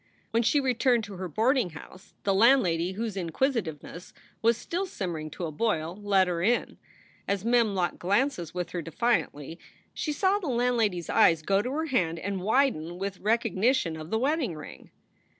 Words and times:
When 0.31 0.41
she 0.41 0.59
returned 0.59 1.03
to 1.03 1.17
her 1.17 1.27
boarding 1.27 1.69
house 1.77 2.15
the 2.23 2.33
landlady, 2.33 2.93
whose 2.93 3.15
inquisitiveness 3.15 4.13
was 4.41 4.57
still 4.57 4.87
simmering 4.87 5.29
to 5.29 5.45
a 5.45 5.51
boil, 5.51 5.95
let 6.01 6.27
her 6.27 6.41
in. 6.41 6.79
As 7.27 7.45
Mem 7.45 7.75
locked 7.75 7.99
glances 7.99 8.51
with 8.51 8.71
her 8.71 8.81
defiantly 8.81 9.59
she 9.93 10.11
saw 10.11 10.39
the 10.39 10.47
landlady 10.47 10.97
s 10.97 11.09
eyes 11.11 11.43
go 11.43 11.61
to 11.61 11.69
her 11.73 11.85
hand 11.85 12.17
and 12.17 12.41
widen 12.41 12.97
with 12.97 13.19
recognition 13.19 13.95
of 13.95 14.09
the 14.09 14.17
wedding 14.17 14.55
ring. 14.55 14.89